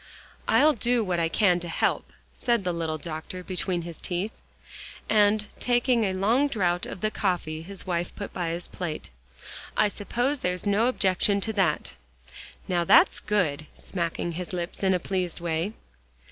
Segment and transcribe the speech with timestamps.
[0.47, 4.31] "I'll do what I can to help," said the little doctor between his teeth,
[5.07, 9.11] and taking a long draught of the coffee his wife put by his plate.
[9.77, 11.93] "I suppose there's no objection to that.
[12.67, 15.73] Now, that's good," smacking his lips in a pleased way.